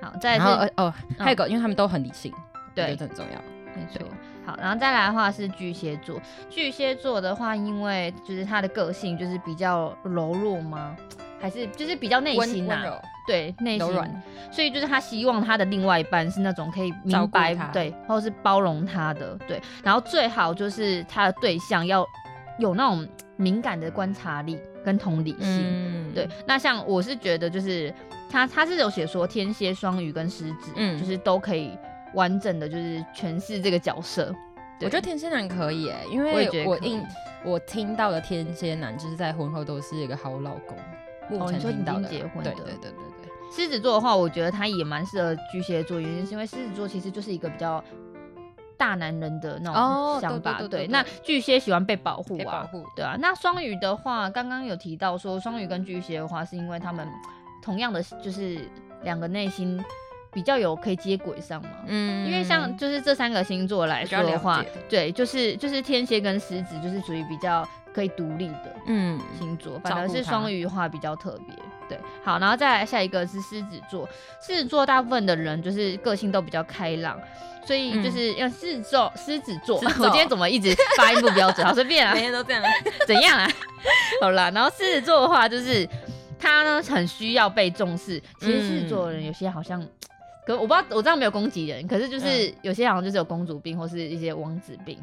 [0.00, 2.32] 好，再是哦，还有个，因为他们都很理性，
[2.74, 3.57] 对，这很重要。
[3.74, 4.06] 没错，
[4.44, 6.20] 好，然后再来的话是巨蟹座。
[6.48, 10.96] 巨蟹座的话，因为就是他的个性就是比较柔弱吗？
[11.40, 13.00] 还是就是比较内心呐？
[13.24, 13.88] 对，内心，
[14.50, 19.62] 所以就是他希望他的另外一半是那种可以明白，对，或者是包容他的，对。
[19.84, 22.04] 然后最好就是他的对象要
[22.58, 26.28] 有那种敏感的观察力跟同理心，对。
[26.44, 27.94] 那像我是觉得就是
[28.28, 31.70] 他他是有写说天蝎、双鱼跟狮子，嗯，就是都可以。
[32.14, 34.34] 完整的就是诠释这个角色，
[34.80, 37.04] 我觉得天蝎男可以哎，因为我应
[37.44, 40.76] 我听到的天蝎男就是在婚后都是一个好老公。
[41.30, 43.54] 目前听到的，对对对对对。
[43.54, 47.84] 狮子座的话，我觉得他也蛮适合巨蟹座，原因是因为狮子座其实就是一个比较
[48.78, 50.62] 大男人的那种想法。
[50.68, 52.66] 对，那巨蟹喜欢被保护啊，
[52.96, 53.16] 对啊。
[53.18, 57.06] 那双鱼的话，刚刚有提到说双鱼跟巨蟹的话，是因为他们
[57.62, 58.58] 同样的就是
[59.02, 59.82] 两个内心。
[60.38, 71.56] 比较有可以接轨上嘛，嗯，因为像就是这三个星座来说的话，对，就是就是天蝎跟狮子就是属于比较可以独立的，嗯，星座，反而是双鱼的话比较特别，
[71.88, 74.08] 对，好，然后再来下一个是狮子座，
[74.40, 77.18] 狮子座大部分的人就是个性都比较开朗，
[77.66, 81.66] 所以就是要狮子座，狮子座， 我今天怎么一直发音不标准？
[81.66, 82.62] 好随便啊， 每天都这样，
[83.08, 83.50] 怎样啊？
[84.22, 85.88] 好啦，然后狮子座的话就是
[86.38, 89.84] 他呢很需要被重视，其实狮子座的人有些好像。
[90.48, 94.98] 可我不知道，我这样没有攻击人，可是就是有些好像就是有公主病或是一些王子病，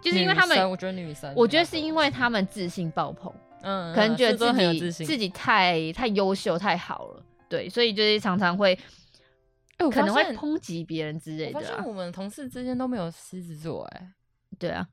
[0.00, 8.78] 就是因为他们，我觉得女生，我觉得是因为他们自信爆棚，嗯，可能觉得自己自己太太优秀太好了，对，所以就是常常会
[9.78, 11.84] 可能会抨击别人之类的、啊现。
[11.84, 14.08] 我们同事之间都没有狮子座，哎，
[14.60, 14.86] 对啊，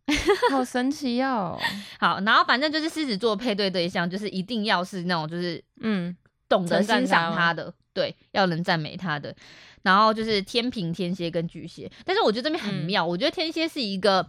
[0.50, 1.56] 好神奇哦。
[2.00, 6.18] 好，然后反正就是狮子座配对对象，就是一定要是那种就是嗯，
[6.50, 9.36] 懂得欣赏他的，对，要能赞美他的。
[9.84, 14.24] 然后就是天平、天蝎跟巨蟹，但是我觉得这边很嗯妙，我觉得天蝎是一个，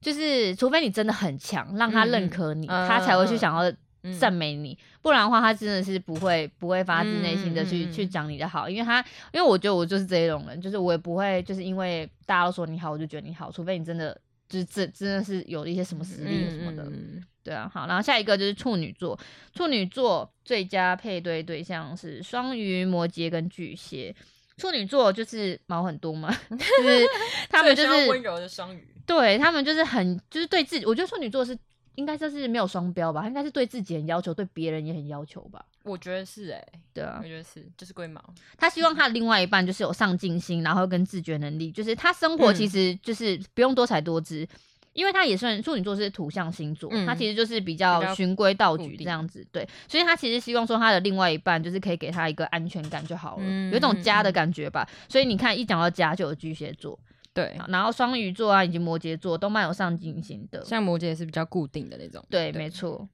[0.00, 9.00] 就是除非你真的很强，让他认嗯可你，嗯他才会去嗯想要嗯赞美你，不然的话，他真的是不会不会发自内心的去、去讲你的好，因为他
[9.32, 19.18] 因为我觉得我就是这一种人，就是我也不会就是因为大家都说你好，我就觉得你好，除非你真的就是真真的是有一些什么实力什么的，嗯对啊，好，然后下一个就是处女座，
[19.54, 24.14] 处女座最佳配对对象是双鱼、摩羯跟巨蟹。
[24.58, 27.06] 处女座就是毛很多嘛， 就是
[27.48, 28.86] 他们就是温柔的双鱼。
[29.06, 31.56] 对他们就是很就是对自己，我觉得处女座是
[31.94, 35.64] 应该就是没有双标吧，他应该是对自己很要求，对别人也很要求吧。
[35.84, 38.22] 我觉得是哎、对啊我，觉得是，就是龟毛。
[38.58, 44.46] 他希望他的另外一半就是有上进心，然后跟自觉能力，就是他生活嗯其实就是不用多才多姿，
[44.92, 54.88] 因为他也算处女座是土象星座，嗯他其实就是比比较较循规蹈矩这样子，对，所以他其实希望说他的另外一半就是可以给他一个安全感就好了，嗯有一种家的嗯感觉吧。
[55.08, 56.98] 所以你看，一讲到家就有巨蟹座，
[57.32, 62.24] 对，然后双鱼座啊以及摩羯座都蛮有上进心的，像摩羯也是比较固定的那种。
[62.28, 63.08] 对，没错，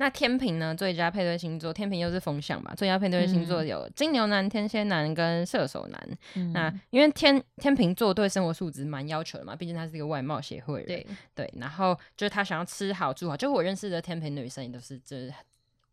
[0.00, 0.74] 那天平呢？
[0.74, 2.74] 最佳配对星座，天平又是风象嘛？
[2.74, 6.18] 最佳配对星座嗯有金牛男、天蝎男跟射手男。
[6.36, 10.86] 嗯那因为天天平座对生活素质蛮要求的嘛，毕竟他是一个外貌协会人。
[10.86, 15.30] 对，对，然后就是他想要吃好住好，就我认识的天平女生也都是就是。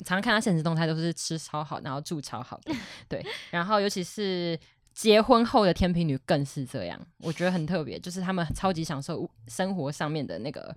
[0.05, 2.73] 常常看他现实动态都是吃超好，然后住超好的，
[3.09, 3.25] 对。
[3.49, 4.57] 然后尤其是
[4.93, 10.71] 结婚后的天平女更是这样，我觉得很特别，就是他们超级享受生活上面的那个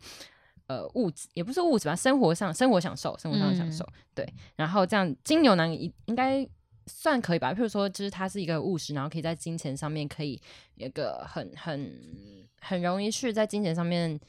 [0.71, 4.25] 呃物质，也不是物质吧，生活上生活享受，生活上的享受，对。
[4.55, 6.49] 然后这样金牛男应应该
[6.87, 10.41] 算可以吧，譬如说，就是他是一个务实，然后可以在金钱上面可以
[10.77, 11.93] 有一个很很
[12.61, 14.21] 很容易去在金钱上面。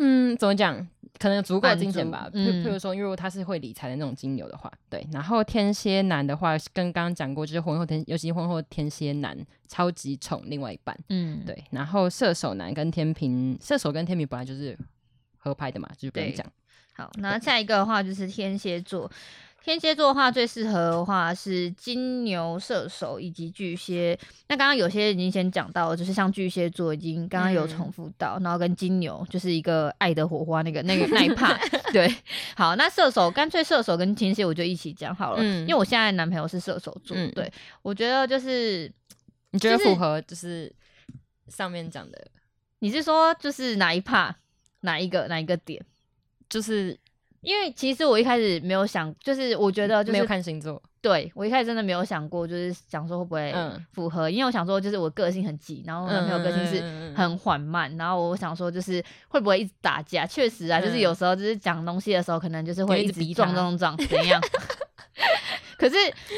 [0.00, 0.76] 嗯，怎么讲？
[1.18, 2.28] 可能有足够金钱吧。
[2.28, 5.04] 譬、嗯譬如说，因为他是会理财的那种金牛的话，对。
[5.10, 11.64] 然后天蝎男的话，跟刚刚讲过，就是婚后天，尤其婚后天蝎男超级宠另外一半，嗯，对。
[11.72, 14.78] 然后射手男跟天平，射手跟天平本来就是
[15.38, 16.46] 合拍的嘛，就是不用对讲。
[16.94, 19.10] 好，那下一个的话就是天蝎座。
[19.60, 24.18] 天蝎座的话，最适合的话是金牛、射手以及巨蟹。
[24.48, 31.58] 那刚刚有些已经先讲到了，就是像巨蟹座已经刚刚有嗯重复到，然后跟金牛就是一个爱的火花那个那个那一 part。
[31.92, 32.08] 对，
[32.56, 38.90] 好，那射手干脆射手跟天蝎我就一起讲好了，嗯因为我现在的男朋友是射手座，嗯对我觉得就是
[39.50, 40.72] 你觉得符合就是
[41.48, 42.26] 上面讲的，
[42.78, 44.32] 你是说就是哪一 part
[44.80, 45.84] 哪一个哪一个点？
[46.48, 46.98] 就是
[47.40, 56.80] 因为其实我一开始没有想，就是我觉得就没有是看星座，对我一开始真的没有想过，就是想说会不会嗯符合，因为我想说就是我个性很急，然后我男朋友个性是
[57.14, 60.26] 很缓慢，然后我想说就是会不会一直打架？
[60.26, 64.40] 确实啊，就是嗯有时候就是讲东西的时候，可能就是会一直撞撞撞， 怎样？
[65.78, 65.94] 可是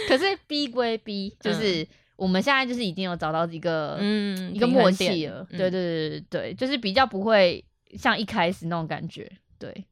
[0.06, 7.64] 可是逼归逼，就是我们现在就是已经有找到一个嗯一个默契了，对对对对，就是比较不会
[7.96, 9.84] 像一开始那种感觉，对。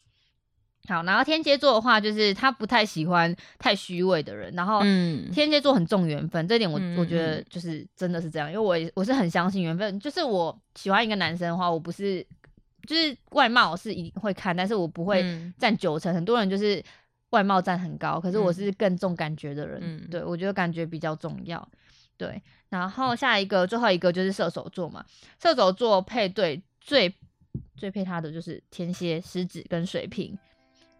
[0.86, 5.30] 好，然后天蝎座的话，就是他不太喜欢太虚伪的人，然后嗯。
[5.30, 7.44] 天蝎座很重缘分，这点我、嗯我觉得嗯。
[7.50, 12.26] 就是真的是这样，因为我也我是很相信缘分，就是我喜欢一个男生的话，我不是
[12.86, 15.52] 就是外貌是一定会看，但是我不会嗯。
[15.58, 16.82] 占九成，很多人就是
[17.30, 21.68] 外貌占很高，可是我是更重感觉的人，嗯对我觉得感觉比较重要，
[22.16, 22.40] 对。
[22.70, 25.04] 然后下一个最后一个就是射手座嘛，
[25.42, 27.14] 射手座配对最
[27.76, 30.36] 最配他的就是天蝎、狮子跟水瓶。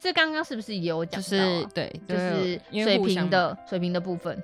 [0.00, 1.46] 这刚刚是不是也有讲就到、啊？
[1.46, 4.40] 是对，就是水因为互相平的水平的部分。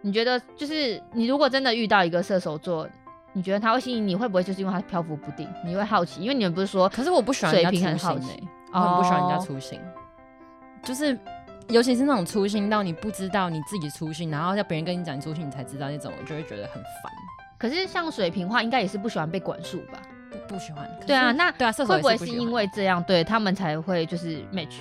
[0.00, 2.88] 你觉得就是你如果真的遇到一个射手座，
[3.32, 5.46] 你觉得他会吸引你，会不会就是因为他漂浮不定？
[5.64, 9.80] 你会好奇，因为你们不是说可是我不喜欢水瓶很好奇粗心欸，我很不喜欢人家哦粗心，
[10.82, 11.18] 就是
[11.68, 17.12] 尤其是那种粗心到你不知道你自己粗心，然后要别人跟你讲你粗心，你才知道那种，我就会觉得很烦，
[17.58, 20.00] 可是像水瓶的话，应该也是不喜欢被管束吧？
[20.30, 20.88] 不不喜欢。
[21.06, 24.76] 对啊，那对啊，会不会是因为这样，对他们才会就是 match？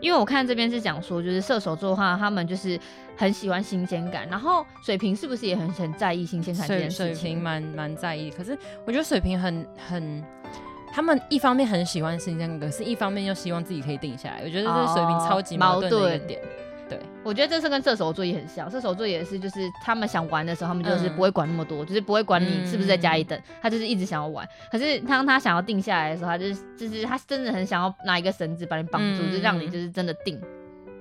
[0.00, 2.78] 因为我看这边是讲说，就是射手座的话，他们就是
[3.16, 7.14] 很喜欢新鲜感，然后水瓶是不是也很很在意新鲜感这水件事情？
[7.14, 10.24] 水瓶蛮蛮在意，可是我觉得水瓶很很。
[10.90, 14.40] 他们一方面很喜欢新鲜感，可是一方面又希望自己可以定下来。
[14.42, 16.40] 我觉得这是水瓶哦超级矛矛盾的一个盾点。
[16.88, 24.48] 对，我觉得这是跟射手座也很像，射手座也是，就是他们想玩的时候，他们就是嗯不会管那么多，就是不会管你是不是在家里等，他就是一直想要玩。
[24.70, 30.40] 可是当他想要定下来的时候，他就是就是他真的很想要拿一个绳子把你绑住，嗯就让你就是真的定。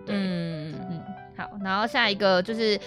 [0.05, 1.01] 对，嗯，嗯，
[1.37, 2.77] 好，然后下一个就是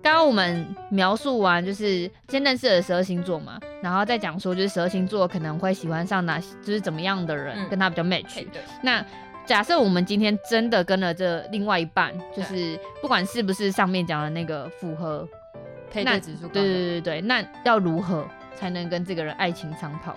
[0.00, 8.44] 刚刚我们描述完，就是先认识了十二星座嘛，然后再讲说就是十二星座可能会喜欢上哪，就是怎么样的人、嗯跟他比较 match。
[8.52, 9.04] 对，那
[9.48, 15.26] 假设我们今天真的跟了这另外一半，就是不管是不是上面讲的那个符合，
[15.90, 16.68] 配对指数高对的。
[16.68, 20.14] 对对对，那要如何才能跟这个人爱情长跑？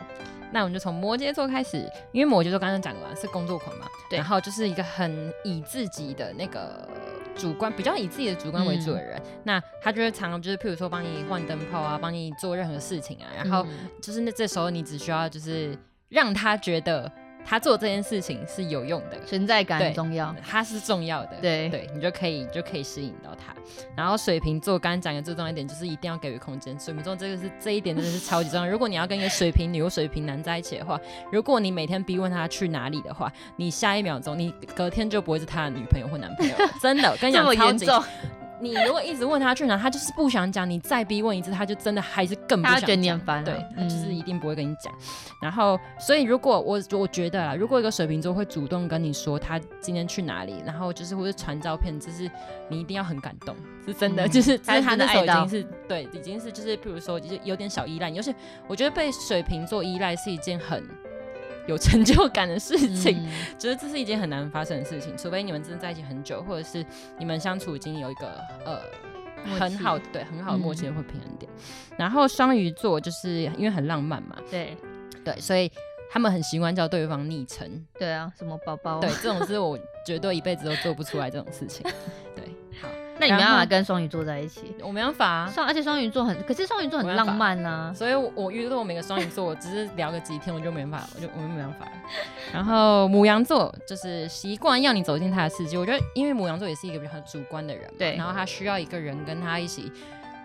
[0.51, 4.19] 那我们就从摩羯座开始，因为摩羯座刚刚讲完是工作狂嘛，对。
[4.19, 6.85] 然后就是一个很以自己的那个
[7.33, 9.23] 主观，比较以自己的主观为主的人，嗯。
[9.45, 13.87] 那他就会常常就是譬如说帮你换灯泡啊，帮你做任何事情啊，然后嗯。
[14.01, 15.73] 就是那这时候你只需要就是
[16.09, 17.09] 让他觉得
[17.45, 20.33] 他做这件事情是有用的，存在感很重要。
[20.45, 23.53] 他是重要的，对对你就可以就可以吸引到他。
[23.95, 28.69] 然后水瓶座刚刚讲的最重要一点就是一定要给予空间，水瓶座这个是这一点真的是超级重要。
[28.69, 30.99] 如果你要跟一个水瓶女或水瓶男在一起的话，
[31.31, 37.85] 如果你每天逼问他去哪里的话，你下一秒钟你隔天就不会是他的女朋友或男朋友，真的，跟你这讲超级。
[38.61, 43.17] 你如果一直问他去哪，他就是不想讲，你再逼问一次，他就真的还是更不想他觉得你讲。
[43.17, 44.93] 很烦啊对，他就是嗯一定不会跟你讲。
[45.41, 52.29] 然后，所以如果我我觉得啦，如果一个水瓶座会主动跟你说他今天去哪里，然后就是或者传照片，就是
[52.69, 55.45] 你一定要很感动，是真的，嗯就是就他是是他那时候已真的爱到。
[55.47, 58.09] 经是对，已经是就是譬如说就是有点小依赖。
[58.09, 58.33] 你，而且
[58.67, 60.87] 我觉得被水瓶座依赖是一件很
[61.67, 63.17] 有成就感的事情。
[63.23, 66.85] 嗯 觉得这是一件很难发生的事情，除非你们真的在一起很久，或者是
[67.17, 68.79] 你们相处已经有一个呃
[69.59, 71.51] 很好对很好的默契嗯会平衡点。
[71.97, 74.75] 然后双鱼座就是因为很浪漫嘛，对
[75.23, 75.71] 对，所以
[76.09, 78.99] 他们很习惯叫对方昵称，对啊，什么宝宝？
[78.99, 81.85] 对，这种是我绝对一辈子都做不出来这种事情。
[82.35, 82.50] 对，好，
[83.21, 84.75] 那你没办法跟双鱼座在一起。
[84.81, 85.51] 我没办法、啊。
[85.53, 87.93] 双而且双鱼座很，可是双鱼座很浪漫啊。
[87.95, 91.91] 所以我，我遇到我每个双鱼座，我只是聊个几天，我就没办法，我就我就没办法了。
[92.51, 99.91] 然后母羊座就是习惯要你走进他的世界，我觉得因为母羊座也是一个比较主观的人嘛，对然后他需要一个人跟他一起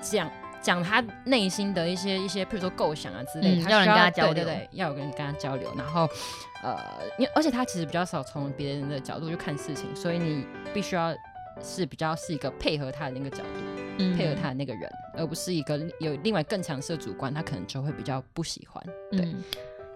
[0.03, 5.73] 讲讲他内心的一些一些，譬如说构想啊之类的，他要人跟他交流对对对，要有人跟他交流。
[5.77, 6.09] 然后
[6.63, 6.77] 呃，
[7.19, 11.15] 因为而且他其实比较少从别人的角度去看事情，所以你必须要
[11.63, 13.61] 是比较是一个配合他的那个角度。
[13.99, 18.85] 嗯配合他的那个人，而不是一个有另外更强势的主观，他可能就会比较不喜欢。
[19.11, 19.43] 对，嗯，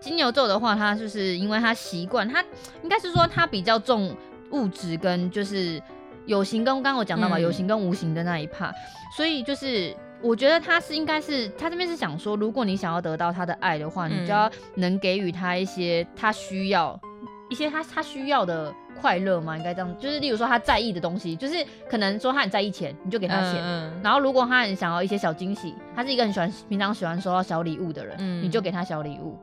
[0.00, 2.42] 金牛座的话，他就是因为他习惯，他
[2.82, 4.16] 应该是说他比较重
[4.52, 5.82] 物质跟就是
[6.24, 8.72] 有形跟刚刚我讲到嘛，嗯有形跟无形的那一 part，
[9.16, 9.94] 所以就是。
[10.22, 17.00] 我觉得他是应该是他这边是想说，如果你想要得到他的爱的话，你嗯就要能给予他一些他需要
[17.48, 21.54] 一些他他需要的快乐吗，应该这样，就是例如说他在意的东西，就是
[21.88, 29.38] 可能说他很在意钱，你就给他钱，嗯然后如果他很想要一些小惊喜，他是一个很喜欢平常喜欢收到小礼物的人，嗯你就给他小礼物。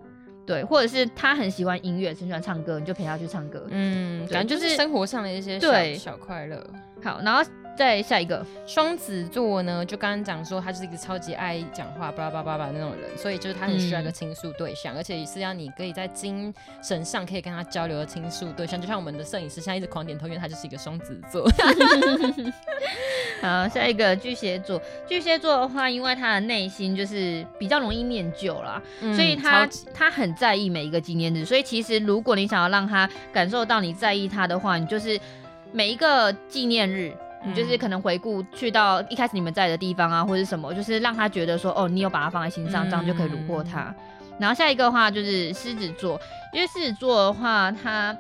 [0.46, 3.68] 对，或者是他很喜欢音乐，很喜欢唱歌，你就陪他去唱歌。
[3.70, 6.66] 嗯，对感觉就就是是生活上的一些小对小快乐。
[7.04, 7.44] 好，然后
[7.78, 18.82] 再下一个，双子座呢，就刚刚讲说他是一个超级爱讲话、巴拉巴拉巴拉那种人，所以就是他很需要一个嗯倾诉对象，而且也是要你可以在精神上可以跟他交流的倾诉对象。
[18.82, 21.48] 就像我们的摄影师现在一直狂点头，因为他就是一个双子座。
[23.44, 24.82] 好，下一个巨蟹座。
[25.08, 28.82] 巨蟹座的话，因为他的内心就是比较容易念旧啦，
[29.16, 31.46] 所以他他很在意每一个纪念日。
[31.46, 35.20] 所以其实如果你想要让他感受到你在意他的话，你就是
[35.72, 37.16] 每一个纪念日。
[37.48, 43.94] 你就是嗯可能回顾去到一开始你们在的地方啊，或者什么，就是让他觉得说，哦，你有把他放在心上，这样就可以虏获他。
[44.40, 46.20] 然后下一个的话就是狮子座，
[46.54, 48.16] 因为狮子座的话，他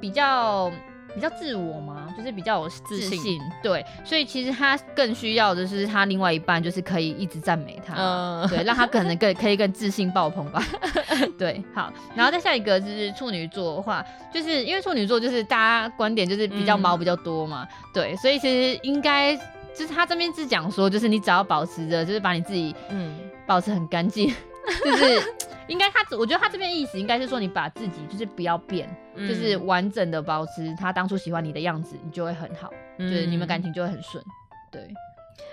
[0.00, 0.70] 比较
[1.14, 8.48] 比较自我嘛，就是比较有自自信信，对，所以其实他更需要的是他另外一半，就是可以一直赞美他，嗯。
[8.48, 10.62] 对，让他可能更可以更自信爆棚吧。
[11.38, 19.36] 对，好，然后再下一个就是处女座的话，就是因为处女座就是大家观点就是比较嗯毛比较多嘛，对，所以其实应该
[19.74, 23.16] 就是他这边是讲说，就是你只要保持着，就是把你自己嗯。
[23.46, 24.30] 保持很干净，
[24.84, 25.34] 就是
[25.68, 33.68] 应该他，我觉得他这边意思应该是说你把自己就是不要变，嗯就是完整的保持他当初喜欢你的样子，你就会很好，就是你们感情。
[33.68, 34.24] 就会很顺。
[34.72, 34.88] 对，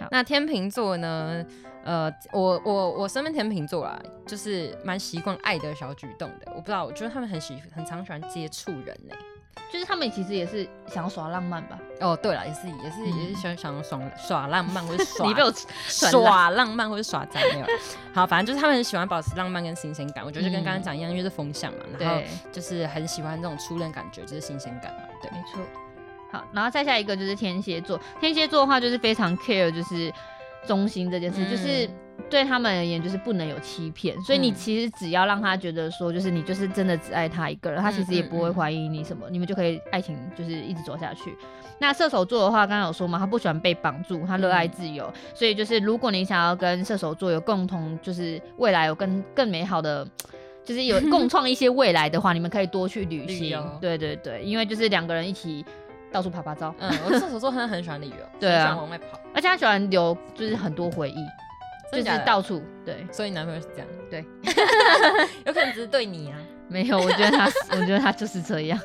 [0.09, 1.45] 那天秤座呢？
[1.83, 6.51] 呃，我我我身边天秤座啊，就是蛮习惯爱的小举动的。
[6.55, 9.13] 我不知道，我觉得他们很喜很常喜欢接触人呢、
[9.71, 11.77] 就是他们其实也是想要耍浪漫吧？
[11.99, 15.51] 哦，对了，也是也是、也是喜欢想耍耍浪漫或者耍嗯 你被我
[15.87, 17.65] 耍浪漫或者耍宅没有？
[18.13, 20.23] 好，反正就是他们很喜欢保持浪漫跟新鲜感。
[20.23, 24.99] 我觉得就跟刚刚讲一样，因为是风向嘛，然后，就是很喜欢这种初恋感觉，就是新鲜感嘛。
[25.21, 25.61] 对，没错。
[26.31, 27.99] 好，然后再下一个就是天蝎座。
[28.19, 30.11] 天蝎座的话就是非常 care 就是
[30.67, 31.89] 中心这件事，嗯就是
[32.29, 41.35] 对他们而言就是不能有欺骗，所以你嗯其实只要让他觉得说，就是你就是真的只爱他一个人，他其实也不会怀疑你什么，你们就可以爱情就是一直走下去。
[41.79, 50.07] 那射手座的话，刚刚有说嘛，他不喜欢被绑住，他热爱嗯自由，所以就是如果你想要跟射手座有共同，就是未来有更更美好的。
[50.63, 53.63] 就是有 共创一些未来的话，你们可以多去旅行。
[53.79, 55.63] 对对对，因为就是两个人一起
[56.11, 61.17] 到处爬爬照，嗯，我射手座很很喜欢旅游， 对啊往外跑，而且他喜欢留就是很多回忆，
[62.03, 63.05] 就是到处对。
[63.11, 64.25] 所以男朋友是这样，对，
[65.45, 66.37] 有可能只是对你啊，
[66.67, 68.79] 没有，我觉得他，我觉得他就是这样。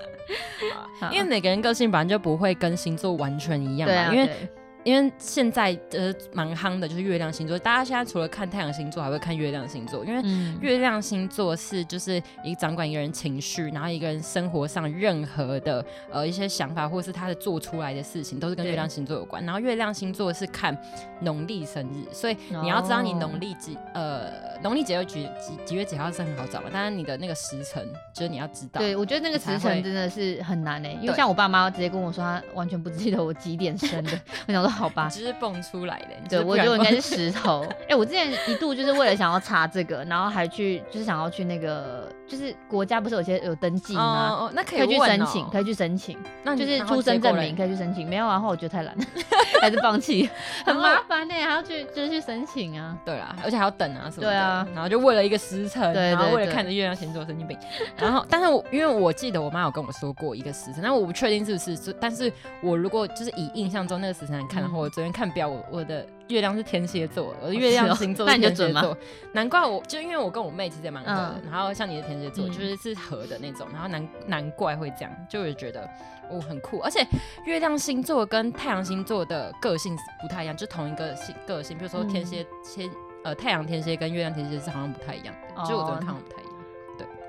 [1.10, 4.48] 因为每个人个性本来就不会跟星座完全一样嘛，对啊，因为对
[4.84, 19.44] 因为现在呃蛮夯的就是月亮星座，大家现在除了看太阳星座，还会看月亮星座，因为嗯，月亮星座是就是一个掌管一个人情绪，然后一个人生活上任何的呃一些想法，或是他的做出来的事情，都是跟月亮星座有关。
[19.44, 20.76] 然后月亮星座是看
[21.20, 24.30] 农历生日，所以你要知道你哦农历几呃
[24.62, 28.80] 农历几月几几几月几号是很好找嘛，但是你的那个时辰就是你要知道。
[28.80, 34.18] 对，我觉得那个时辰真的是很难诶，因为像我爸妈直接跟我说，他完全不记得我几点生的。
[34.46, 37.66] 我想说，好吧，只是蹦出来的，对我觉得我应该是石头。
[37.88, 44.30] 哎、我之前一度就是为了想要查这个，然后还去就是想要去那个，就是国家不是有些有登记吗？
[44.30, 48.08] 哦哦，那可可以去申请，哦可以去申请，那就是出生证明可以去申请。
[48.08, 48.96] 没有啊，然后我觉得太懒，
[49.60, 50.28] 还是放弃，
[50.64, 52.96] 很麻烦呢、还要去就是去申请啊。
[53.04, 54.28] 对啦，而且还要等啊什么的。
[54.28, 57.58] 对啊然后就为了一个时辰，对然后为了看着月亮星座神经病。
[57.96, 68.96] 然后，但是我因为我记得我妈有跟我说过一个时辰，但我不确定是不是，就但是我如果就是以印象中那个时辰来看的话，嗯我昨天看表，我我的月亮是天蝎座，我的月亮星座那是天蝎座，
[69.32, 75.88] 难怪我就因为我跟我妹其实也蛮合的，嗯然后像你的天蝎座嗯就是是合的那种，然后难难怪会这样，就是觉得。
[76.32, 77.04] 哦，很酷，而且
[77.44, 82.88] 月亮星座跟太阳星座的个性不太一样，就同一个性个性，比如说天蝎天、
[83.24, 86.54] 呃太阳天蝎跟月亮天蝎是好像不太一样的，就我昨天看不太一样。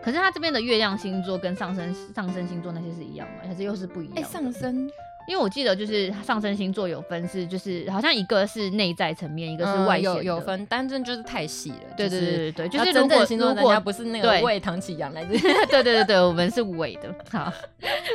[0.04, 3.38] 可是他这边的月亮星座跟上升上升星座那些是一样吗？
[3.48, 4.28] 还是又是不一样哎、的？
[4.28, 4.88] 上升
[5.28, 11.78] 因为我记得就是上升星座有分是，就是好像一个是内在层面，一个是外显、嗯有有分，但真就是太细了。
[11.96, 15.38] 对对就是对对对，就是如果星座，如果人家不是那个对为唐启阳来自。
[15.70, 17.14] 对对对对，我们是伪的。
[17.32, 17.52] 好，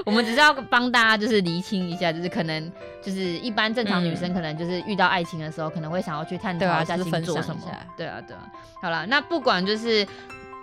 [0.04, 7.62] 我们只是要帮大家就是厘清一下，就是可能就是一般正常女生可能就是遇到爱情的时候，可能会想要去探讨一下星座什么。
[7.96, 8.50] 对啊对啊，
[8.82, 10.06] 好了，那不管就是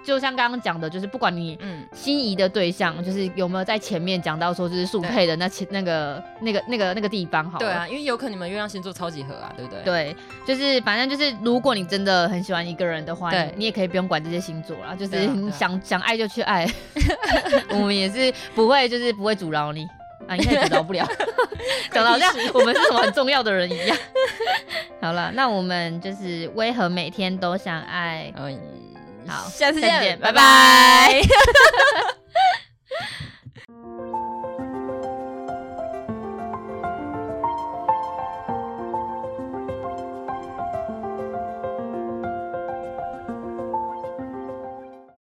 [0.05, 7.65] 就像刚刚讲的，就是不管你嗯，心仪的对象，就是有没有在前面讲到说就是速配的那前那个那个那个那个地方好了。
[7.65, 9.83] 对啊，因为有可能你们月亮星座超级合啊，对不对？
[9.83, 16.69] 对，就是反正就是，如果你真的很喜欢一个人的话，你你也可以不用管这些星座啦，就是 想想爱就去爱，
[17.71, 19.87] 我们也是不会就是不会阻挠你。
[20.25, 21.05] 啊，应该也阻挠不了，
[21.91, 23.97] 讲的好像我们是什么很重要的人一样。
[25.01, 28.31] 好了，那我们就是为何每天都想爱？
[28.37, 28.57] 嗯，
[29.27, 31.21] 好，下次再见，拜拜。